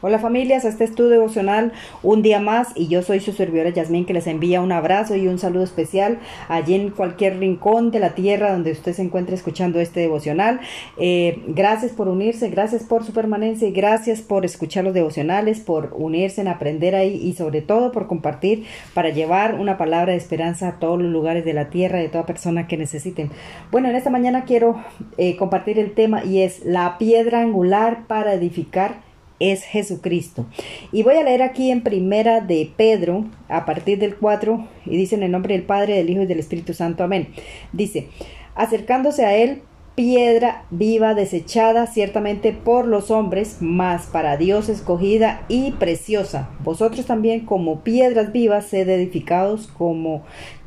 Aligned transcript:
Hola 0.00 0.20
familias, 0.20 0.64
este 0.64 0.84
es 0.84 0.94
tu 0.94 1.08
devocional 1.08 1.72
un 2.04 2.22
día 2.22 2.38
más 2.38 2.68
y 2.76 2.86
yo 2.86 3.02
soy 3.02 3.18
su 3.18 3.32
servidora 3.32 3.70
Yasmín 3.70 4.06
que 4.06 4.12
les 4.12 4.28
envía 4.28 4.60
un 4.60 4.70
abrazo 4.70 5.16
y 5.16 5.26
un 5.26 5.40
saludo 5.40 5.64
especial 5.64 6.20
allí 6.46 6.76
en 6.76 6.90
cualquier 6.90 7.40
rincón 7.40 7.90
de 7.90 7.98
la 7.98 8.14
tierra 8.14 8.52
donde 8.52 8.70
usted 8.70 8.92
se 8.92 9.02
encuentre 9.02 9.34
escuchando 9.34 9.80
este 9.80 9.98
devocional. 9.98 10.60
Eh, 10.98 11.42
gracias 11.48 11.90
por 11.90 12.06
unirse, 12.06 12.48
gracias 12.48 12.84
por 12.84 13.02
su 13.02 13.12
permanencia 13.12 13.66
y 13.66 13.72
gracias 13.72 14.22
por 14.22 14.44
escuchar 14.44 14.84
los 14.84 14.94
devocionales, 14.94 15.58
por 15.58 15.92
unirse 15.96 16.42
en 16.42 16.46
aprender 16.46 16.94
ahí 16.94 17.16
y 17.16 17.32
sobre 17.32 17.60
todo 17.60 17.90
por 17.90 18.06
compartir 18.06 18.66
para 18.94 19.08
llevar 19.08 19.56
una 19.56 19.78
palabra 19.78 20.12
de 20.12 20.18
esperanza 20.18 20.68
a 20.68 20.78
todos 20.78 21.02
los 21.02 21.10
lugares 21.10 21.44
de 21.44 21.54
la 21.54 21.70
tierra 21.70 21.98
de 21.98 22.08
toda 22.08 22.24
persona 22.24 22.68
que 22.68 22.76
necesiten. 22.76 23.32
Bueno, 23.72 23.88
en 23.88 23.96
esta 23.96 24.10
mañana 24.10 24.44
quiero 24.44 24.76
eh, 25.16 25.34
compartir 25.34 25.76
el 25.80 25.90
tema 25.94 26.24
y 26.24 26.42
es 26.42 26.64
la 26.64 26.98
piedra 26.98 27.40
angular 27.40 28.06
para 28.06 28.32
edificar 28.34 29.07
es 29.40 29.62
Jesucristo. 29.62 30.46
Y 30.92 31.02
voy 31.02 31.16
a 31.16 31.22
leer 31.22 31.42
aquí 31.42 31.70
en 31.70 31.82
primera 31.82 32.40
de 32.40 32.70
Pedro, 32.76 33.26
a 33.48 33.64
partir 33.64 33.98
del 33.98 34.16
4, 34.16 34.66
y 34.86 34.96
dice 34.96 35.14
en 35.14 35.22
el 35.22 35.30
nombre 35.30 35.54
del 35.54 35.64
Padre, 35.64 35.94
del 35.94 36.10
Hijo 36.10 36.22
y 36.22 36.26
del 36.26 36.40
Espíritu 36.40 36.74
Santo. 36.74 37.04
Amén. 37.04 37.28
Dice, 37.72 38.08
acercándose 38.54 39.24
a 39.24 39.36
él, 39.36 39.62
piedra 39.94 40.64
viva 40.70 41.14
desechada 41.14 41.88
ciertamente 41.88 42.52
por 42.52 42.86
los 42.86 43.10
hombres, 43.10 43.56
mas 43.60 44.06
para 44.06 44.36
Dios 44.36 44.68
escogida 44.68 45.44
y 45.48 45.72
preciosa. 45.72 46.50
Vosotros 46.62 47.06
también 47.06 47.44
como 47.44 47.80
piedras 47.80 48.30
vivas 48.30 48.66
sed 48.66 48.88
edificados 48.88 49.66
como 49.66 50.22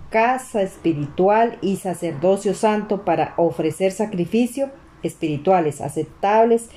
casa 0.09 0.61
espiritual 0.61 1.57
y 1.61 1.77
sacerdocio 1.77 2.53
santo 2.53 3.05
para 3.05 3.33
ofrecer 3.37 3.93
sacrificio 3.93 4.69
espirituales 5.01 5.79
aceptables 5.79 6.69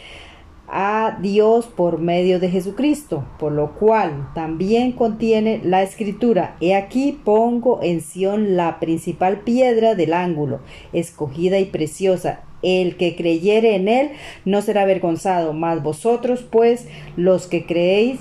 a 0.76 1.18
Dios 1.22 1.66
por 1.66 2.00
medio 2.00 2.40
de 2.40 2.50
Jesucristo, 2.50 3.24
por 3.38 3.52
lo 3.52 3.74
cual 3.74 4.32
también 4.34 4.90
contiene 4.90 5.60
la 5.62 5.84
escritura, 5.84 6.56
He 6.60 6.74
aquí 6.74 7.12
pongo 7.24 7.80
en 7.80 8.00
Sión 8.00 8.56
la 8.56 8.80
principal 8.80 9.42
piedra 9.42 9.94
del 9.94 10.12
ángulo, 10.12 10.62
escogida 10.92 11.60
y 11.60 11.66
preciosa, 11.66 12.40
el 12.62 12.96
que 12.96 13.14
creyere 13.14 13.76
en 13.76 13.86
él 13.86 14.10
no 14.44 14.62
será 14.62 14.82
avergonzado, 14.82 15.52
mas 15.52 15.80
vosotros 15.80 16.42
pues 16.42 16.88
los 17.16 17.46
que 17.46 17.66
creéis 17.66 18.18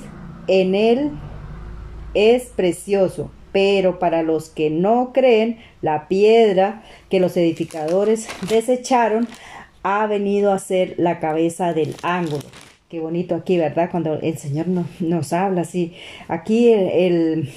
en 0.48 0.76
él 0.76 1.12
es 2.14 2.44
precioso. 2.56 3.32
Pero 3.52 4.00
para 4.00 4.24
los 4.24 4.50
que 4.50 4.72
no 4.72 5.12
creen, 5.14 5.60
la 5.82 6.08
piedra 6.08 6.84
que 7.10 7.20
los 7.20 7.38
edificadores 7.38 8.28
desecharon 8.50 9.28
ha 9.84 10.08
venido 10.08 10.52
a 10.52 10.60
ser 10.60 10.96
la 10.98 11.20
cabeza 11.20 11.74
del 11.74 11.96
ángulo. 12.02 12.44
Qué 12.94 13.00
bonito 13.00 13.34
aquí, 13.34 13.58
¿verdad? 13.58 13.90
Cuando 13.90 14.20
el 14.22 14.38
Señor 14.38 14.68
nos, 15.00 15.34
habla 15.34 15.62
así. 15.62 15.94
Aquí 16.28 16.72
el, 16.72 17.50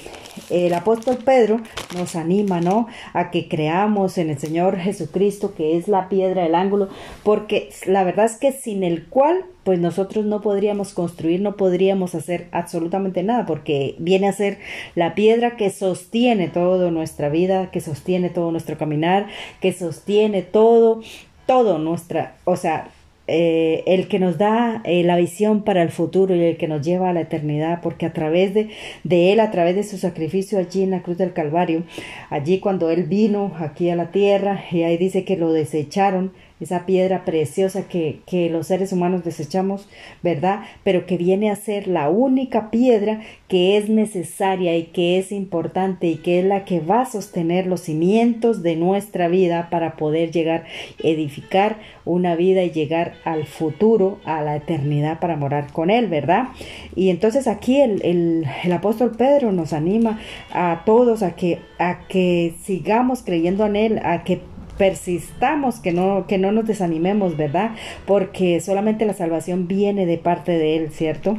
el, 0.49 0.73
apóstol 0.73 1.19
Pedro 1.23 1.61
nos 1.95 2.15
anima, 2.15 2.59
¿no? 2.59 2.87
A 3.13 3.29
que 3.29 3.47
creamos 3.47 4.17
en 4.17 4.31
el 4.31 4.39
Señor 4.39 4.77
Jesucristo, 4.77 5.53
que 5.53 5.77
es 5.77 5.87
la 5.87 6.09
piedra 6.09 6.41
del 6.41 6.55
ángulo, 6.55 6.89
porque 7.21 7.69
la 7.85 8.03
verdad 8.03 8.25
es 8.25 8.37
que 8.37 8.51
sin 8.51 8.83
el 8.83 9.05
cual, 9.05 9.45
pues 9.63 9.77
nosotros 9.77 10.25
no 10.25 10.41
podríamos 10.41 10.95
construir, 10.95 11.39
no 11.39 11.55
podríamos 11.55 12.15
hacer 12.15 12.47
absolutamente 12.51 13.21
nada, 13.21 13.45
porque 13.45 13.93
viene 13.99 14.27
a 14.27 14.33
ser 14.33 14.57
la 14.95 15.13
piedra 15.13 15.55
que 15.55 15.69
sostiene 15.69 16.47
toda 16.47 16.89
nuestra 16.89 17.29
vida, 17.29 17.69
que 17.69 17.79
sostiene 17.79 18.31
todo 18.31 18.51
nuestro 18.51 18.79
caminar, 18.79 19.27
que 19.61 19.71
sostiene 19.71 20.41
todo 20.41 21.01
todo 21.47 21.79
nuestra, 21.79 22.35
o 22.43 22.55
sea, 22.55 22.91
eh, 23.29 23.83
el 23.87 24.07
que 24.07 24.19
nos 24.19 24.37
da 24.37 24.81
eh, 24.85 25.03
la 25.03 25.17
visión 25.17 25.63
para 25.63 25.81
el 25.81 25.89
futuro 25.89 26.33
y 26.33 26.43
el 26.43 26.55
que 26.55 26.69
nos 26.69 26.81
lleva 26.81 27.09
a 27.09 27.13
la 27.13 27.21
eternidad, 27.21 27.81
porque 27.81 28.05
a 28.05 28.13
través 28.13 28.53
de, 28.53 28.69
de 29.03 29.33
Él, 29.33 29.41
a 29.41 29.51
través 29.51 29.75
de 29.75 29.83
su 29.83 29.97
sacrificio 29.97 30.59
allí 30.59 30.83
en 30.83 30.91
la 30.91 31.01
cruz 31.01 31.17
del 31.17 31.33
Calvario, 31.33 31.83
allí 32.29 32.59
cuando 32.59 32.89
Él 32.89 33.03
vino 33.03 33.51
aquí 33.59 33.89
a 33.89 33.97
la 33.97 34.11
tierra, 34.11 34.63
y 34.71 34.83
ahí 34.83 34.97
dice 34.97 35.25
que 35.25 35.35
lo 35.35 35.51
desecharon, 35.51 36.31
esa 36.59 36.85
piedra 36.85 37.25
preciosa 37.25 37.87
que, 37.87 38.21
que, 38.25 38.49
los 38.49 38.67
seres 38.67 38.91
humanos 38.91 39.23
desechamos, 39.23 39.87
¿verdad? 40.23 40.61
Pero 40.83 41.05
que 41.05 41.17
viene 41.17 41.51
a 41.51 41.55
ser 41.55 41.87
la 41.87 42.09
única 42.09 42.71
piedra 42.71 43.21
que 43.47 43.77
es 43.77 43.89
necesaria 43.89 44.75
y 44.77 44.85
que 44.85 45.19
es 45.19 45.31
importante 45.31 46.07
y 46.07 46.17
que 46.17 46.39
es 46.39 46.45
la 46.45 46.65
que 46.65 46.79
va 46.79 47.01
a 47.01 47.05
sostener 47.05 47.67
los 47.67 47.81
cimientos 47.81 48.63
de 48.63 48.75
nuestra 48.75 49.27
vida 49.27 49.69
para 49.69 49.95
poder 49.95 50.31
llegar 50.31 50.65
edificar 51.03 51.77
una 52.05 52.35
vida 52.35 52.63
y 52.63 52.71
llegar 52.71 53.13
al 53.25 53.45
futuro, 53.45 54.19
a 54.25 54.41
la 54.41 54.55
eternidad 54.55 55.19
para 55.19 55.35
morar 55.35 55.71
con 55.71 55.89
Él, 55.89 56.07
¿verdad? 56.07 56.49
Y 56.95 57.09
entonces 57.09 57.47
aquí 57.47 57.79
el, 57.79 58.03
el, 58.03 58.45
el 58.63 58.71
apóstol 58.71 59.11
Pedro 59.17 59.51
nos 59.51 59.73
anima 59.73 60.19
a 60.51 60.83
todos 60.85 61.23
a 61.23 61.35
que, 61.35 61.59
a 61.79 62.07
que 62.07 62.55
sigamos 62.63 63.21
creyendo 63.23 63.65
en 63.65 63.75
Él, 63.75 63.99
a 64.03 64.23
que 64.23 64.41
persistamos, 64.77 65.79
que 65.79 65.91
no, 65.91 66.25
que 66.27 66.37
no 66.37 66.51
nos 66.51 66.65
desanimemos, 66.67 67.37
¿verdad? 67.37 67.71
Porque 68.05 68.59
solamente 68.61 69.05
la 69.05 69.13
salvación 69.13 69.67
viene 69.67 70.05
de 70.05 70.17
parte 70.17 70.53
de 70.53 70.77
Él, 70.77 70.91
¿cierto? 70.91 71.37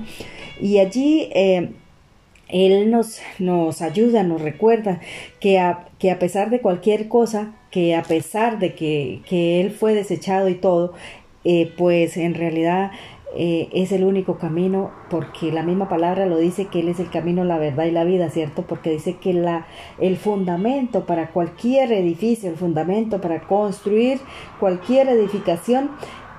Y 0.60 0.78
allí 0.78 1.30
eh, 1.34 1.70
Él 2.48 2.90
nos, 2.90 3.20
nos 3.38 3.82
ayuda, 3.82 4.22
nos 4.22 4.42
recuerda 4.42 5.00
que 5.40 5.58
a, 5.58 5.86
que 5.98 6.10
a 6.10 6.18
pesar 6.18 6.50
de 6.50 6.60
cualquier 6.60 7.08
cosa, 7.08 7.54
que 7.70 7.94
a 7.94 8.02
pesar 8.02 8.58
de 8.58 8.74
que, 8.74 9.20
que 9.28 9.60
Él 9.60 9.70
fue 9.70 9.94
desechado 9.94 10.48
y 10.48 10.54
todo, 10.54 10.94
eh, 11.44 11.72
pues 11.76 12.16
en 12.16 12.34
realidad 12.34 12.90
eh, 13.34 13.68
es 13.72 13.92
el 13.92 14.04
único 14.04 14.38
camino, 14.38 14.90
porque 15.10 15.52
la 15.52 15.62
misma 15.62 15.88
palabra 15.88 16.26
lo 16.26 16.38
dice 16.38 16.66
que 16.66 16.80
Él 16.80 16.88
es 16.88 16.98
el 16.98 17.10
camino, 17.10 17.44
la 17.44 17.58
verdad 17.58 17.84
y 17.84 17.90
la 17.90 18.04
vida, 18.04 18.30
¿cierto? 18.30 18.62
Porque 18.62 18.90
dice 18.90 19.16
que 19.16 19.32
la, 19.34 19.66
el 19.98 20.16
fundamento 20.16 21.04
para 21.04 21.30
cualquier 21.30 21.92
edificio, 21.92 22.48
el 22.48 22.56
fundamento 22.56 23.20
para 23.20 23.42
construir 23.42 24.20
cualquier 24.58 25.08
edificación 25.08 25.90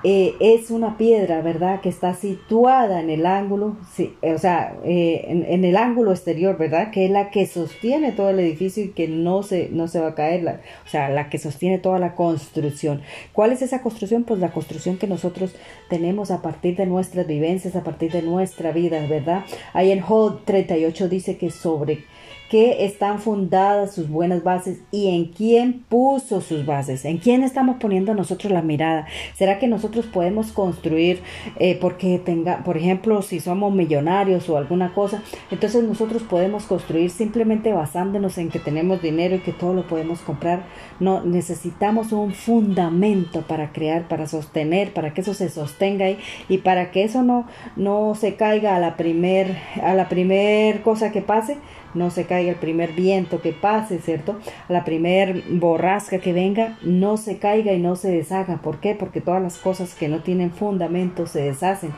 eh, 0.02 0.34
es 0.40 0.70
una 0.70 0.96
piedra, 0.96 1.42
¿verdad? 1.42 1.80
Que 1.80 1.90
está 1.90 2.14
situada 2.14 3.00
en 3.00 3.10
el 3.10 3.26
ángulo, 3.26 3.76
sí, 3.94 4.16
o 4.22 4.38
sea, 4.38 4.76
eh, 4.84 5.24
en, 5.26 5.64
el 5.64 5.76
ángulo 5.76 6.12
exterior, 6.12 6.56
¿verdad? 6.56 6.90
Que 6.90 7.04
es 7.04 7.10
la 7.10 7.30
que 7.30 7.46
sostiene 7.46 8.12
todo 8.12 8.30
el 8.30 8.40
edificio 8.40 8.82
y 8.82 8.88
que 8.88 9.08
no 9.08 9.42
se, 9.42 9.68
no 9.70 9.88
se 9.88 10.00
va 10.00 10.08
a 10.08 10.14
caer, 10.14 10.42
la, 10.42 10.60
o 10.86 10.88
sea, 10.88 11.10
la 11.10 11.28
que 11.28 11.38
sostiene 11.38 11.78
toda 11.78 11.98
la 11.98 12.14
construcción. 12.14 13.02
¿Cuál 13.32 13.52
es 13.52 13.60
esa 13.60 13.82
construcción? 13.82 14.24
Pues 14.24 14.40
la 14.40 14.52
construcción 14.52 14.96
que 14.96 15.06
nosotros 15.06 15.54
tenemos 15.90 16.30
a 16.30 16.40
partir 16.40 16.76
de 16.76 16.86
nuestras 16.86 17.26
vivencias, 17.26 17.76
a 17.76 17.84
partir 17.84 18.10
de 18.10 18.22
nuestra 18.22 18.72
vida, 18.72 19.06
¿verdad? 19.06 19.44
Ahí 19.74 19.92
en 19.92 20.00
Job 20.00 20.44
38 20.46 21.08
dice 21.08 21.36
que 21.36 21.50
sobre 21.50 22.04
que 22.50 22.84
están 22.84 23.20
fundadas 23.20 23.94
sus 23.94 24.08
buenas 24.08 24.42
bases 24.42 24.80
y 24.90 25.14
en 25.14 25.26
quién 25.26 25.84
puso 25.88 26.40
sus 26.40 26.66
bases, 26.66 27.04
en 27.04 27.18
quién 27.18 27.44
estamos 27.44 27.76
poniendo 27.78 28.12
nosotros 28.12 28.52
la 28.52 28.60
mirada. 28.60 29.06
¿Será 29.36 29.60
que 29.60 29.68
nosotros 29.68 30.06
podemos 30.06 30.50
construir 30.50 31.22
eh, 31.60 31.78
porque 31.80 32.18
tenga, 32.18 32.64
por 32.64 32.76
ejemplo, 32.76 33.22
si 33.22 33.38
somos 33.38 33.72
millonarios 33.72 34.48
o 34.48 34.56
alguna 34.56 34.92
cosa, 34.94 35.22
entonces 35.52 35.84
nosotros 35.84 36.24
podemos 36.24 36.64
construir 36.64 37.10
simplemente 37.10 37.72
basándonos 37.72 38.36
en 38.36 38.48
que 38.48 38.58
tenemos 38.58 39.00
dinero 39.00 39.36
y 39.36 39.40
que 39.40 39.52
todo 39.52 39.72
lo 39.72 39.86
podemos 39.86 40.18
comprar? 40.18 40.64
No, 40.98 41.22
necesitamos 41.24 42.10
un 42.10 42.32
fundamento 42.32 43.42
para 43.42 43.70
crear, 43.70 44.08
para 44.08 44.26
sostener, 44.26 44.92
para 44.92 45.14
que 45.14 45.20
eso 45.20 45.34
se 45.34 45.50
sostenga 45.50 46.06
y 46.48 46.58
para 46.58 46.90
que 46.90 47.04
eso 47.04 47.22
no, 47.22 47.46
no 47.76 48.16
se 48.16 48.34
caiga 48.34 48.74
a 48.74 48.80
la 48.80 48.96
primer, 48.96 49.56
a 49.84 49.94
la 49.94 50.08
primer 50.08 50.82
cosa 50.82 51.12
que 51.12 51.22
pase, 51.22 51.58
no 51.94 52.10
se 52.10 52.24
caiga 52.24 52.50
el 52.50 52.56
primer 52.56 52.92
viento 52.92 53.40
que 53.40 53.52
pase, 53.52 53.98
¿cierto? 53.98 54.38
La 54.68 54.84
primer 54.84 55.42
borrasca 55.50 56.18
que 56.18 56.32
venga, 56.32 56.78
no 56.82 57.16
se 57.16 57.38
caiga 57.38 57.72
y 57.72 57.80
no 57.80 57.96
se 57.96 58.10
deshaga. 58.10 58.60
¿Por 58.62 58.80
qué? 58.80 58.94
Porque 58.94 59.20
todas 59.20 59.42
las 59.42 59.58
cosas 59.58 59.94
que 59.94 60.08
no 60.08 60.20
tienen 60.20 60.50
fundamento 60.50 61.26
se 61.26 61.42
deshacen, 61.42 61.92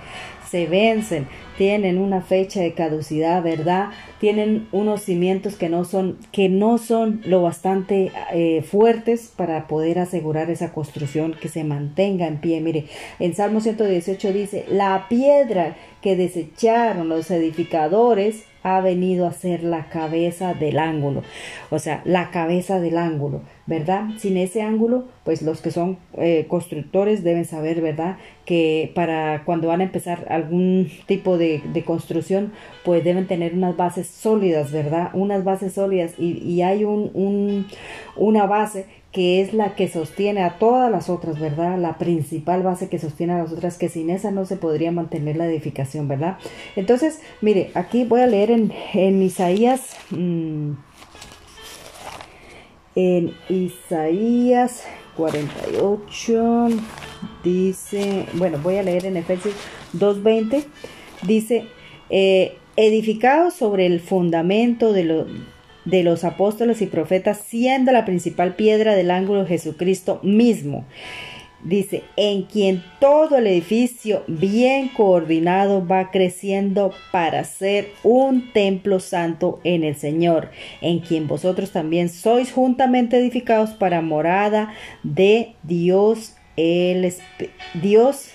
se 0.52 0.66
vencen, 0.66 1.28
tienen 1.56 1.96
una 1.96 2.20
fecha 2.20 2.60
de 2.60 2.74
caducidad, 2.74 3.42
¿verdad? 3.42 3.88
Tienen 4.20 4.68
unos 4.70 5.00
cimientos 5.00 5.56
que 5.56 5.70
no 5.70 5.86
son, 5.86 6.18
que 6.30 6.50
no 6.50 6.76
son 6.76 7.22
lo 7.24 7.40
bastante 7.40 8.12
eh, 8.34 8.62
fuertes 8.62 9.32
para 9.34 9.66
poder 9.66 9.98
asegurar 9.98 10.50
esa 10.50 10.72
construcción 10.72 11.34
que 11.40 11.48
se 11.48 11.64
mantenga 11.64 12.26
en 12.26 12.38
pie. 12.38 12.60
Mire, 12.60 12.84
en 13.18 13.34
Salmo 13.34 13.62
118 13.62 14.32
dice, 14.34 14.66
la 14.68 15.06
piedra 15.08 15.76
que 16.02 16.16
desecharon 16.16 17.08
los 17.08 17.30
edificadores 17.30 18.44
ha 18.62 18.80
venido 18.80 19.26
a 19.26 19.32
ser 19.32 19.64
la 19.64 19.88
cabeza 19.88 20.54
del 20.54 20.78
ángulo, 20.78 21.22
o 21.70 21.78
sea, 21.78 22.02
la 22.04 22.30
cabeza 22.30 22.80
del 22.80 22.96
ángulo, 22.96 23.42
¿verdad? 23.66 24.04
Sin 24.18 24.36
ese 24.36 24.62
ángulo, 24.62 25.04
pues 25.24 25.42
los 25.42 25.60
que 25.60 25.70
son 25.70 25.98
eh, 26.14 26.46
constructores 26.48 27.24
deben 27.24 27.44
saber, 27.44 27.80
¿verdad? 27.80 28.18
Que 28.44 28.92
para 28.94 29.44
cuando 29.44 29.68
van 29.68 29.80
a 29.80 29.84
empezar 29.84 30.26
algún 30.30 30.90
tipo 31.06 31.38
de, 31.38 31.62
construcción, 31.84 32.52
pues 32.84 33.02
deben 33.02 33.26
tener 33.26 33.54
unas 33.54 33.76
bases 33.76 34.06
sólidas, 34.06 34.72
¿verdad? 34.72 35.10
Unas 35.14 35.44
bases 35.44 35.72
sólidas 35.72 36.14
y, 36.18 36.62
hay 36.62 36.84
un, 36.84 37.66
una 38.16 38.46
base 38.46 38.86
que 39.12 39.42
es 39.42 39.52
la 39.52 39.74
que 39.74 39.88
sostiene 39.88 40.42
a 40.42 40.58
todas 40.58 40.90
las 40.90 41.10
otras, 41.10 41.38
¿verdad? 41.38 41.78
La 41.78 41.98
principal 41.98 42.62
base 42.62 42.88
que 42.88 42.98
sostiene 42.98 43.34
a 43.34 43.38
las 43.38 43.52
otras, 43.52 43.76
que 43.76 43.90
sin 43.90 44.08
esa 44.08 44.30
no 44.30 44.46
se 44.46 44.56
podría 44.56 44.90
mantener 44.90 45.36
la 45.36 45.46
edificación, 45.46 46.08
¿verdad? 46.08 46.38
Entonces, 46.76 47.20
mire, 47.42 47.70
aquí 47.74 48.04
voy 48.04 48.22
a 48.22 48.26
leer 48.26 48.50
en, 48.50 48.72
en 48.94 49.22
Isaías, 49.22 49.96
mmm, 50.10 50.72
en 52.94 53.34
Isaías 53.50 54.84
48, 55.16 56.68
dice, 57.44 58.26
bueno, 58.34 58.58
voy 58.62 58.76
a 58.76 58.82
leer 58.82 59.04
en 59.04 59.18
Efesios 59.18 59.54
2.20, 59.94 60.64
dice, 61.22 61.66
eh, 62.08 62.56
edificados 62.76 63.54
sobre 63.54 63.84
el 63.84 64.00
fundamento 64.00 64.94
de, 64.94 65.04
lo, 65.04 65.26
de 65.84 66.02
los 66.02 66.24
apóstoles 66.24 66.82
y 66.82 66.86
profetas, 66.86 67.38
siendo 67.46 67.92
la 67.92 68.04
principal 68.04 68.54
piedra 68.54 68.94
del 68.94 69.10
ángulo 69.10 69.46
Jesucristo 69.46 70.20
mismo. 70.22 70.84
Dice, 71.64 72.02
en 72.16 72.42
quien 72.42 72.82
todo 72.98 73.38
el 73.38 73.46
edificio 73.46 74.24
bien 74.26 74.88
coordinado 74.88 75.86
va 75.86 76.10
creciendo 76.10 76.92
para 77.12 77.44
ser 77.44 77.88
un 78.02 78.52
templo 78.52 78.98
santo 78.98 79.60
en 79.62 79.84
el 79.84 79.94
Señor, 79.94 80.50
en 80.80 80.98
quien 80.98 81.28
vosotros 81.28 81.70
también 81.70 82.08
sois 82.08 82.50
juntamente 82.50 83.16
edificados 83.16 83.70
para 83.70 84.00
morada 84.02 84.74
de 85.04 85.54
Dios 85.62 86.34
el 86.56 87.12
Dios 87.80 88.30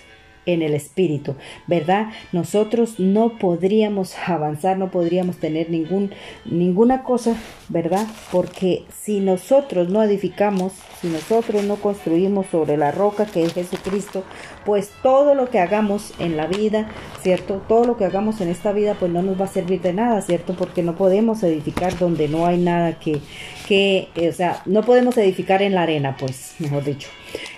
en 0.48 0.64
el 0.64 0.74
espíritu, 0.74 1.36
¿verdad? 1.68 2.08
Nosotros 2.32 3.00
no 3.00 3.38
podríamos 3.38 4.16
avanzar, 4.26 4.78
no 4.78 4.90
podríamos 4.90 5.38
tener 5.38 5.70
ningún, 5.70 6.12
ninguna 6.46 7.04
cosa, 7.04 7.36
¿verdad? 7.70 8.08
Porque 8.32 8.86
si 9.00 9.20
nosotros 9.20 9.90
no 9.90 10.02
edificamos, 10.02 10.74
si 11.02 11.10
nosotros 11.10 11.64
no 11.66 11.76
construimos 11.76 12.48
sobre 12.48 12.78
la 12.78 12.92
roca 12.92 13.26
que 13.26 13.44
es 13.44 13.54
Jesucristo, 13.54 14.24
pues 14.66 14.90
todo 15.04 15.36
lo 15.36 15.50
que 15.50 15.60
hagamos 15.60 16.14
en 16.18 16.38
la 16.38 16.48
vida, 16.48 16.90
¿cierto? 17.22 17.62
Todo 17.68 17.84
lo 17.84 17.98
que 17.98 18.06
hagamos 18.06 18.42
en 18.42 18.48
esta 18.48 18.72
vida, 18.72 18.96
pues 18.98 19.12
no 19.12 19.22
nos 19.22 19.40
va 19.40 19.46
a 19.46 19.50
servir 19.50 19.82
de 19.82 19.94
nada, 19.94 20.22
¿cierto? 20.22 20.56
Porque 20.56 20.82
no 20.82 20.96
podemos 20.96 21.44
edificar 21.44 21.98
donde 22.00 22.28
no 22.30 22.46
hay 22.46 22.58
nada 22.58 23.00
que, 23.00 23.20
que 23.68 24.08
o 24.30 24.32
sea, 24.32 24.62
no 24.66 24.84
podemos 24.84 25.18
edificar 25.18 25.62
en 25.62 25.76
la 25.76 25.84
arena, 25.84 26.16
pues, 26.18 26.56
mejor 26.60 26.86
dicho. 26.86 27.10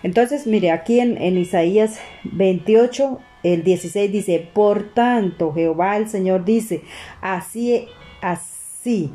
Entonces, 0.03 0.47
mire, 0.47 0.71
aquí 0.71 0.99
en, 0.99 1.17
en 1.17 1.37
Isaías 1.37 1.99
28, 2.23 3.19
el 3.43 3.63
16 3.63 4.11
dice, 4.11 4.49
por 4.53 4.93
tanto, 4.93 5.53
Jehová 5.53 5.97
el 5.97 6.09
Señor 6.09 6.45
dice, 6.45 6.81
así, 7.21 7.87
así, 8.21 9.11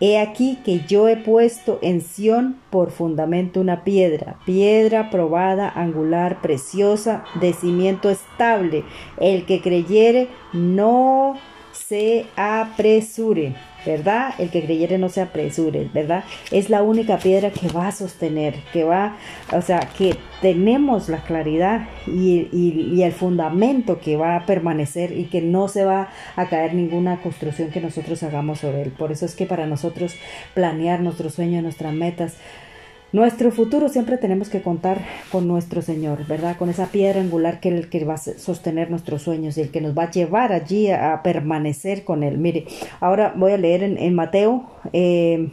he 0.00 0.18
aquí 0.18 0.58
que 0.64 0.80
yo 0.86 1.08
he 1.08 1.16
puesto 1.16 1.78
en 1.82 2.00
Sión 2.00 2.58
por 2.70 2.90
fundamento 2.90 3.60
una 3.60 3.84
piedra, 3.84 4.38
piedra 4.44 5.10
probada, 5.10 5.68
angular, 5.68 6.40
preciosa, 6.40 7.24
de 7.40 7.52
cimiento 7.52 8.10
estable. 8.10 8.84
El 9.18 9.46
que 9.46 9.60
creyere 9.60 10.28
no 10.52 11.38
se 11.72 12.26
apresure. 12.36 13.54
¿Verdad? 13.86 14.34
El 14.38 14.50
que 14.50 14.64
creyere 14.64 14.98
no 14.98 15.08
se 15.08 15.22
apresure, 15.22 15.88
¿verdad? 15.94 16.24
Es 16.50 16.68
la 16.68 16.82
única 16.82 17.18
piedra 17.18 17.50
que 17.50 17.68
va 17.68 17.88
a 17.88 17.92
sostener, 17.92 18.56
que 18.72 18.84
va, 18.84 19.16
o 19.52 19.62
sea, 19.62 19.80
que 19.96 20.16
tenemos 20.42 21.08
la 21.08 21.22
claridad 21.22 21.88
y, 22.06 23.02
el 23.02 23.12
fundamento 23.12 24.00
que 24.00 24.16
va 24.16 24.36
a 24.36 24.46
permanecer 24.46 25.16
y 25.16 25.26
que 25.26 25.40
no 25.40 25.68
se 25.68 25.84
va 25.84 26.08
a 26.34 26.48
caer 26.48 26.74
ninguna 26.74 27.22
construcción 27.22 27.70
que 27.70 27.80
nosotros 27.80 28.22
hagamos 28.24 28.60
sobre 28.60 28.82
él. 28.82 28.90
Por 28.90 29.12
eso 29.12 29.24
es 29.24 29.36
que 29.36 29.46
para 29.46 29.66
nosotros 29.66 30.16
planear 30.54 31.00
nuestros 31.00 31.34
sueños, 31.34 31.62
nuestras 31.62 31.94
metas, 31.94 32.36
nuestro 33.16 33.50
futuro 33.50 33.88
siempre 33.88 34.18
tenemos 34.18 34.50
que 34.50 34.60
contar 34.60 35.00
con 35.32 35.48
nuestro 35.48 35.80
Señor, 35.80 36.26
¿verdad? 36.26 36.58
Con 36.58 36.68
esa 36.68 36.88
piedra 36.88 37.22
angular 37.22 37.60
que 37.60 37.70
es 37.70 37.74
el 37.74 37.88
que 37.88 38.04
va 38.04 38.14
a 38.14 38.18
sostener 38.18 38.90
nuestros 38.90 39.22
sueños 39.22 39.56
y 39.56 39.62
el 39.62 39.70
que 39.70 39.80
nos 39.80 39.96
va 39.96 40.02
a 40.04 40.10
llevar 40.10 40.52
allí 40.52 40.90
a, 40.90 41.22
permanecer 41.22 42.04
con 42.04 42.22
Él. 42.22 42.36
Mire, 42.36 42.66
ahora 43.00 43.32
voy 43.34 43.52
a 43.52 43.56
leer 43.56 43.82
en, 43.84 44.14
Mateo. 44.14 44.66
Eh, 44.92 45.48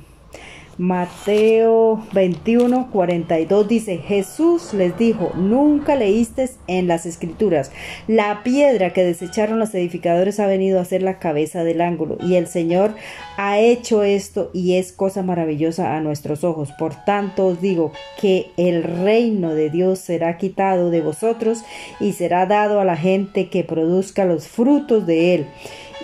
Mateo 0.78 2.04
21, 2.14 2.90
42 2.92 3.68
dice, 3.68 3.98
Jesús 3.98 4.74
les 4.74 4.98
dijo, 4.98 5.31
nunca 5.36 5.96
leíste 5.96 6.50
en 6.68 6.88
las 6.88 7.06
escrituras, 7.06 7.72
la 8.08 8.42
piedra 8.44 8.92
que 8.92 9.04
desecharon 9.04 9.60
los 9.60 9.75
edificadores 9.75 10.40
ha 10.40 10.48
venido 10.48 10.80
a 10.80 10.86
ser 10.86 11.04
la 11.04 11.20
cabeza 11.20 11.64
del 11.64 11.81
ángulo, 11.81 12.18
y 12.22 12.36
el 12.36 12.48
Señor 12.48 12.96
ha 13.38 13.60
hecho 13.60 14.04
esto 14.04 14.50
y 14.54 14.78
es 14.78 14.92
cosa 14.92 15.22
maravillosa 15.22 15.96
a 15.96 16.02
nuestros 16.02 16.44
ojos. 16.44 16.72
Por 16.80 16.96
tanto 17.06 17.48
os 17.48 17.62
digo 17.62 17.92
que 18.20 18.52
el 18.58 18.84
reino 18.84 19.54
de 19.54 19.70
Dios 19.70 20.00
será 20.00 20.38
quitado 20.38 20.90
de 20.90 21.02
vosotros 21.02 21.64
y 22.00 22.14
será 22.14 22.46
dado 22.46 22.80
a 22.80 22.86
la 22.86 22.98
gente 22.98 23.50
que 23.50 23.64
produzca 23.64 24.25
los 24.25 24.48
frutos 24.48 25.06
de 25.06 25.36
él. 25.36 25.48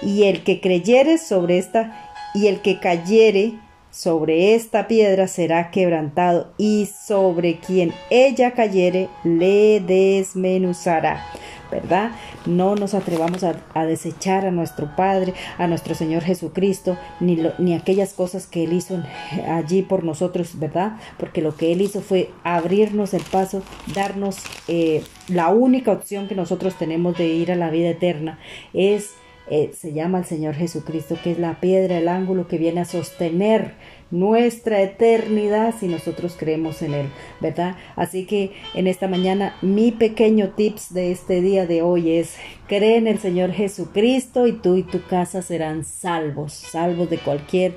Y 0.02 0.24
el 0.24 0.44
que 0.44 0.62
creyere 0.62 1.18
sobre 1.18 1.58
esta, 1.58 2.12
y 2.34 2.48
el 2.48 2.62
que 2.62 2.80
cayere 2.80 3.56
sobre 4.00 4.56
esta 4.56 4.88
piedra 4.88 5.28
será 5.28 5.72
quebrantado, 5.72 6.54
y 6.58 6.86
sobre 6.86 7.60
quien 7.60 7.92
ella 8.10 8.54
cayere 8.54 9.10
le 9.26 9.82
desmenuzará. 9.82 11.26
¿Verdad? 11.70 12.12
No 12.48 12.76
nos 12.76 12.96
atrevamos 12.96 13.44
a, 13.44 13.86
desechar 13.86 14.46
a 14.46 14.52
nuestro 14.52 14.96
Padre, 14.96 15.36
a 15.58 15.68
nuestro 15.68 15.94
Señor 15.94 16.24
Jesucristo, 16.24 16.98
ni, 17.20 17.38
ni 17.60 17.76
aquellas 17.76 18.14
cosas 18.14 18.48
que 18.48 18.64
Él 18.64 18.74
hizo 18.74 19.04
allí 19.48 19.84
por 19.84 20.04
nosotros, 20.04 20.58
¿verdad? 20.58 20.98
Porque 21.20 21.42
lo 21.44 21.56
que 21.56 21.74
Él 21.74 21.82
hizo 21.82 22.02
fue 22.02 22.32
abrirnos 22.44 23.14
el 23.14 23.22
paso, 23.22 23.62
darnos 23.94 24.38
eh, 24.68 25.04
la 25.28 25.50
única 25.50 25.92
opción 25.92 26.28
que 26.28 26.36
nosotros 26.36 26.74
tenemos 26.76 27.18
de 27.18 27.28
ir 27.28 27.52
a 27.52 27.56
la 27.56 27.70
vida 27.70 27.90
eterna, 27.90 28.40
es 28.74 29.12
eh, 29.50 29.72
se 29.74 29.94
llama 29.94 30.20
el 30.20 30.26
Señor 30.26 30.56
Jesucristo, 30.56 31.18
que 31.24 31.32
es 31.32 31.40
la 31.40 31.60
piedra, 31.60 31.98
el 31.98 32.08
ángulo 32.08 32.48
que 32.48 32.58
viene 32.58 32.82
a 32.82 32.86
sostener 32.86 33.74
nuestra 34.12 34.82
eternidad 34.82 35.74
si 35.80 35.88
nosotros 35.88 36.36
creemos 36.38 36.82
en 36.82 36.94
Él, 36.94 37.08
¿verdad? 37.40 37.76
Así 37.96 38.26
que 38.26 38.52
en 38.74 38.88
esta 38.88 39.08
mañana 39.08 39.56
mi 39.62 39.92
pequeño 39.92 40.50
tips 40.50 40.94
de 40.94 41.12
este 41.12 41.42
día 41.42 41.66
de 41.66 41.82
hoy 41.82 42.12
es, 42.18 42.36
cree 42.68 42.98
en 42.98 43.08
el 43.08 43.20
Señor 43.20 43.52
Jesucristo 43.52 44.48
y 44.48 44.54
tú 44.54 44.76
y 44.76 44.84
tu 44.84 45.02
casa 45.04 45.42
serán 45.42 45.84
salvos, 45.84 46.54
salvos 46.54 47.10
de 47.10 47.18
cualquier 47.18 47.74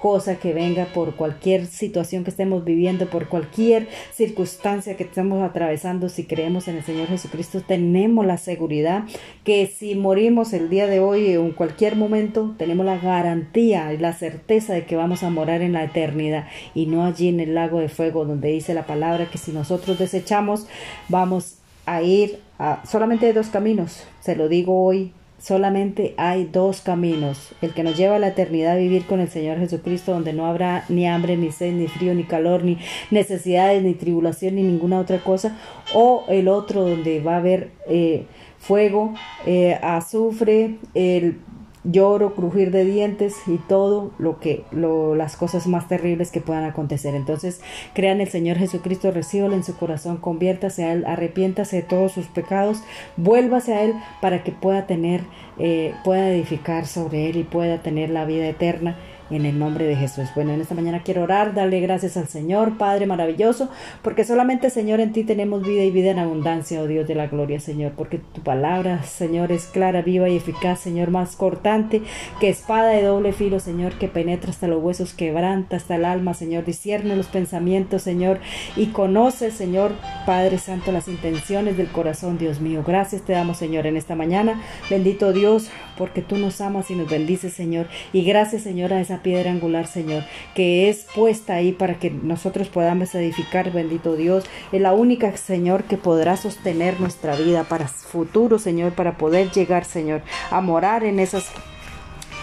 cosa 0.00 0.36
que 0.36 0.54
venga, 0.54 0.86
por 0.86 1.14
cualquier 1.14 1.66
situación 1.66 2.24
que 2.24 2.30
estemos 2.30 2.64
viviendo, 2.64 3.06
por 3.06 3.28
cualquier 3.28 3.88
circunstancia 4.12 4.96
que 4.96 5.04
estemos 5.04 5.42
atravesando, 5.42 6.08
si 6.08 6.24
creemos 6.24 6.68
en 6.68 6.76
el 6.76 6.84
Señor 6.84 7.08
Jesucristo, 7.08 7.62
tenemos 7.66 8.24
la 8.24 8.38
seguridad 8.38 9.04
que 9.44 9.66
si 9.66 9.94
morimos 9.94 10.52
el 10.54 10.70
día 10.70 10.86
de 10.86 11.00
hoy 11.00 11.36
o 11.36 11.44
en 11.44 11.52
cualquier 11.52 11.96
momento, 11.96 12.54
tenemos 12.56 12.86
la 12.86 12.98
garantía 12.98 13.92
y 13.92 13.98
la 13.98 14.14
certeza 14.14 14.72
de 14.72 14.86
que 14.86 14.96
vamos 14.96 15.22
a 15.22 15.30
morar 15.30 15.60
en 15.60 15.74
la 15.74 15.84
eternidad 15.84 16.46
y 16.74 16.86
no 16.86 17.04
allí 17.04 17.28
en 17.28 17.40
el 17.40 17.54
lago 17.54 17.78
de 17.80 17.88
fuego 17.88 18.24
donde 18.24 18.48
dice 18.48 18.72
la 18.72 18.86
palabra 18.86 19.30
que 19.30 19.38
si 19.38 19.52
nosotros 19.52 19.98
desechamos, 19.98 20.66
vamos 21.08 21.58
a 21.84 22.02
ir 22.02 22.40
a 22.58 22.82
solamente 22.86 23.32
dos 23.32 23.48
caminos. 23.48 24.04
Se 24.20 24.36
lo 24.36 24.48
digo 24.48 24.82
hoy 24.82 25.12
solamente 25.40 26.14
hay 26.18 26.44
dos 26.44 26.82
caminos, 26.82 27.52
el 27.62 27.72
que 27.72 27.82
nos 27.82 27.96
lleva 27.96 28.16
a 28.16 28.18
la 28.18 28.28
eternidad 28.28 28.74
a 28.74 28.76
vivir 28.76 29.06
con 29.06 29.20
el 29.20 29.28
Señor 29.28 29.58
Jesucristo, 29.58 30.12
donde 30.12 30.32
no 30.32 30.46
habrá 30.46 30.84
ni 30.88 31.08
hambre, 31.08 31.36
ni 31.36 31.50
sed, 31.50 31.72
ni 31.72 31.88
frío, 31.88 32.14
ni 32.14 32.24
calor, 32.24 32.62
ni 32.62 32.78
necesidades, 33.10 33.82
ni 33.82 33.94
tribulación, 33.94 34.56
ni 34.56 34.62
ninguna 34.62 35.00
otra 35.00 35.18
cosa, 35.18 35.56
o 35.94 36.24
el 36.28 36.46
otro 36.48 36.86
donde 36.86 37.20
va 37.20 37.34
a 37.34 37.38
haber 37.38 37.70
eh, 37.88 38.26
fuego, 38.58 39.14
eh, 39.46 39.78
azufre, 39.82 40.76
el 40.94 41.40
lloro, 41.84 42.34
crujir 42.34 42.70
de 42.70 42.84
dientes 42.84 43.36
y 43.46 43.56
todo 43.56 44.10
lo 44.18 44.38
que 44.38 44.64
lo, 44.70 45.14
las 45.14 45.36
cosas 45.36 45.66
más 45.66 45.88
terribles 45.88 46.30
que 46.30 46.40
puedan 46.40 46.64
acontecer. 46.64 47.14
Entonces, 47.14 47.60
crean 47.94 48.20
el 48.20 48.28
Señor 48.28 48.58
Jesucristo, 48.58 49.10
recíbalo 49.10 49.54
en 49.54 49.64
su 49.64 49.76
corazón, 49.76 50.18
conviértase 50.18 50.84
a 50.84 50.92
él, 50.92 51.04
arrepiéntase 51.06 51.76
de 51.76 51.82
todos 51.82 52.12
sus 52.12 52.26
pecados, 52.26 52.82
vuélvase 53.16 53.74
a 53.74 53.82
él 53.84 53.94
para 54.20 54.42
que 54.44 54.52
pueda 54.52 54.86
tener 54.86 55.22
eh, 55.62 55.94
pueda 56.04 56.30
edificar 56.30 56.86
sobre 56.86 57.28
él 57.28 57.36
y 57.36 57.44
pueda 57.44 57.82
tener 57.82 58.08
la 58.08 58.24
vida 58.24 58.48
eterna 58.48 58.96
en 59.30 59.46
el 59.46 59.58
nombre 59.58 59.86
de 59.86 59.96
Jesús. 59.96 60.28
Bueno, 60.34 60.52
en 60.52 60.60
esta 60.60 60.74
mañana 60.74 61.02
quiero 61.02 61.22
orar, 61.22 61.54
darle 61.54 61.80
gracias 61.80 62.16
al 62.16 62.28
Señor, 62.28 62.78
Padre 62.78 63.06
maravilloso, 63.06 63.70
porque 64.02 64.24
solamente, 64.24 64.70
Señor, 64.70 65.00
en 65.00 65.12
ti 65.12 65.24
tenemos 65.24 65.66
vida 65.66 65.82
y 65.84 65.90
vida 65.90 66.10
en 66.10 66.18
abundancia, 66.18 66.80
oh 66.80 66.86
Dios 66.86 67.06
de 67.06 67.14
la 67.14 67.26
gloria, 67.26 67.60
Señor, 67.60 67.92
porque 67.96 68.18
tu 68.18 68.42
palabra, 68.42 69.02
Señor, 69.02 69.52
es 69.52 69.66
clara, 69.66 70.02
viva 70.02 70.28
y 70.28 70.36
eficaz, 70.36 70.80
Señor, 70.80 71.10
más 71.10 71.36
cortante 71.36 72.02
que 72.40 72.48
espada 72.48 72.88
de 72.88 73.02
doble 73.02 73.32
filo, 73.32 73.60
Señor, 73.60 73.92
que 73.94 74.08
penetra 74.08 74.50
hasta 74.50 74.68
los 74.68 74.82
huesos, 74.82 75.14
quebranta 75.14 75.76
hasta 75.76 75.96
el 75.96 76.04
alma, 76.04 76.34
Señor, 76.34 76.64
discierne 76.64 77.16
los 77.16 77.26
pensamientos, 77.26 78.02
Señor, 78.02 78.40
y 78.76 78.86
conoce, 78.86 79.50
Señor, 79.50 79.92
Padre 80.26 80.58
Santo, 80.58 80.92
las 80.92 81.08
intenciones 81.08 81.76
del 81.76 81.88
corazón, 81.88 82.38
Dios 82.38 82.60
mío. 82.60 82.82
Gracias 82.86 83.22
te 83.22 83.32
damos, 83.32 83.56
Señor, 83.56 83.86
en 83.86 83.96
esta 83.96 84.14
mañana. 84.14 84.60
Bendito 84.88 85.32
Dios, 85.32 85.70
porque 85.96 86.22
tú 86.22 86.36
nos 86.36 86.60
amas 86.60 86.90
y 86.90 86.94
nos 86.94 87.08
bendices, 87.10 87.52
Señor. 87.52 87.86
Y 88.12 88.24
gracias, 88.24 88.62
Señor, 88.62 88.92
a 88.92 89.00
esa 89.00 89.19
piedra 89.22 89.50
angular, 89.50 89.86
Señor, 89.86 90.24
que 90.54 90.88
es 90.88 91.06
puesta 91.14 91.54
ahí 91.54 91.72
para 91.72 91.98
que 91.98 92.10
nosotros 92.10 92.68
podamos 92.68 93.14
edificar, 93.14 93.72
bendito 93.72 94.16
Dios. 94.16 94.44
Es 94.72 94.80
la 94.80 94.92
única, 94.92 95.36
Señor, 95.36 95.84
que 95.84 95.96
podrá 95.96 96.36
sostener 96.36 97.00
nuestra 97.00 97.36
vida 97.36 97.64
para 97.64 97.88
futuro, 97.88 98.58
Señor, 98.58 98.92
para 98.92 99.16
poder 99.16 99.50
llegar, 99.50 99.84
Señor, 99.84 100.22
a 100.50 100.60
morar 100.60 101.04
en 101.04 101.20
esas 101.20 101.50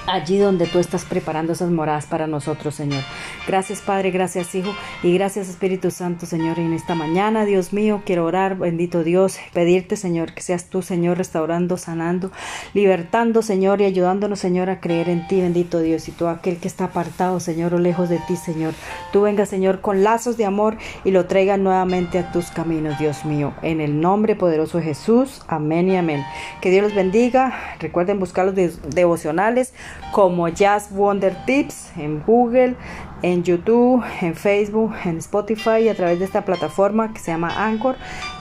allí 0.08 0.38
donde 0.38 0.66
tú 0.66 0.80
estás 0.80 1.06
preparando 1.06 1.54
esas 1.54 1.70
moradas 1.70 2.06
para 2.06 2.28
nosotros, 2.28 2.74
Señor. 2.76 3.04
Gracias, 3.46 3.82
Padre, 3.82 4.12
gracias, 4.12 4.56
Hijo, 4.56 4.74
y 5.04 5.14
gracias, 5.14 5.50
Espíritu 5.50 5.92
Santo, 5.92 6.26
Señor. 6.26 6.58
Y 6.58 6.62
en 6.62 6.74
esta 6.74 6.96
mañana, 6.96 7.46
Dios 7.46 7.74
mío, 7.74 8.02
quiero 8.06 8.26
orar, 8.26 8.58
bendito 8.58 9.04
Dios, 9.04 9.38
pedirte, 9.54 9.96
Señor, 9.98 10.34
que 10.34 10.42
seas 10.42 10.66
tú, 10.66 10.82
Señor, 10.82 11.18
restaurando, 11.18 11.78
sanando, 11.78 12.32
libertando, 12.74 13.42
Señor, 13.42 13.82
y 13.82 13.86
ayudándonos, 13.86 14.40
Señor, 14.40 14.70
a 14.70 14.80
creer 14.80 15.10
en 15.10 15.28
ti, 15.28 15.42
bendito 15.42 15.80
Dios. 15.80 16.08
Y 16.08 16.12
todo 16.12 16.30
aquel 16.30 16.58
que 16.58 16.68
está 16.68 16.86
apartado, 16.86 17.40
Señor, 17.40 17.74
o 17.74 17.80
lejos 17.80 18.10
de 18.10 18.20
ti, 18.28 18.38
Señor, 18.38 18.74
tú 19.12 19.22
venga, 19.22 19.46
Señor, 19.46 19.82
con 19.82 20.04
lazos 20.04 20.38
de 20.38 20.46
amor 20.46 20.78
y 21.04 21.12
lo 21.12 21.26
traiga 21.26 21.58
nuevamente 21.58 22.18
a 22.20 22.32
tus 22.32 22.48
caminos, 22.52 22.98
Dios 22.98 23.26
mío. 23.26 23.54
En 23.62 23.82
el 23.82 24.00
nombre 24.00 24.36
poderoso 24.36 24.78
de 24.78 24.86
Jesús, 24.86 25.42
amén 25.48 25.90
y 25.90 25.98
amén. 25.98 26.24
Que 26.62 26.72
Dios 26.72 26.84
los 26.84 26.96
bendiga. 26.96 27.54
Recuerden 27.80 28.20
buscar 28.20 28.46
los 28.46 28.56
devocionales 28.56 29.74
como 30.12 30.48
Jazz 30.48 30.90
Wonder 30.92 31.36
Tips 31.46 31.92
en 31.98 32.24
Google, 32.24 32.76
en 33.22 33.44
YouTube, 33.44 34.04
en 34.22 34.36
Facebook, 34.36 34.94
en 35.06 35.18
Spotify 35.18 35.84
y 35.84 35.90
a 35.90 35.96
través 35.96 36.20
de 36.20 36.26
esta 36.26 36.46
plataforma 36.46 37.14
que 37.14 37.20
se 37.20 37.32
llama 37.32 37.66
Anchor. 37.66 37.96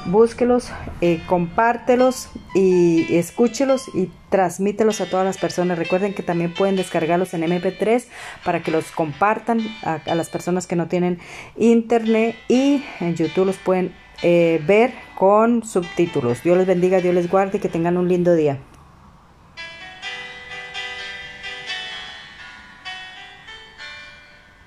Búsquelos, 0.07 0.71
eh, 1.01 1.21
compártelos 1.27 2.29
y 2.55 3.15
escúchelos 3.15 3.89
y 3.95 4.11
transmítelos 4.31 5.01
a 5.01 5.07
todas 5.07 5.25
las 5.25 5.39
personas. 5.39 5.79
Recuerden 5.79 6.15
que 6.15 6.23
también 6.23 6.53
pueden 6.55 6.77
descargarlos 6.77 7.35
en 7.35 7.43
MP3 7.43 8.07
para 8.45 8.63
que 8.63 8.71
los 8.71 8.91
compartan 8.93 9.61
a, 9.83 10.15
las 10.15 10.29
personas 10.29 10.67
que 10.67 10.77
no 10.77 10.89
tienen 10.89 11.19
internet 11.57 12.37
y 12.49 12.83
en 13.01 13.15
YouTube 13.17 13.47
los 13.47 13.57
pueden 13.57 13.95
eh, 14.23 14.63
ver 14.67 14.93
con 15.15 15.65
subtítulos. 15.65 16.43
Dios 16.43 16.57
les 16.59 16.67
bendiga, 16.67 17.01
Dios 17.01 17.15
les 17.15 17.31
guarde 17.31 17.59
y 17.59 17.61
que 17.61 17.69
tengan 17.69 17.97
un 17.97 18.09
lindo 18.09 18.35
día. 18.35 18.59